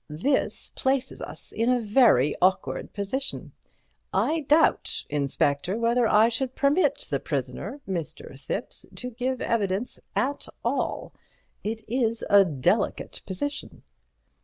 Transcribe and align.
This 0.09 0.71
places 0.73 1.21
us 1.21 1.51
in 1.51 1.69
a 1.69 1.79
very 1.79 2.33
awkward 2.41 2.91
position. 2.91 3.51
I 4.11 4.39
doubt, 4.47 5.05
Inspector, 5.11 5.77
whether 5.77 6.07
I 6.07 6.27
should 6.27 6.55
permit 6.55 7.05
the 7.11 7.19
prisoner—Mr. 7.19 8.31
Thipps—to 8.33 9.11
give 9.11 9.41
evidence 9.41 9.99
at 10.15 10.47
all. 10.65 11.13
It 11.63 11.83
is 11.87 12.25
a 12.31 12.43
delicate 12.43 13.21
position." 13.27 13.83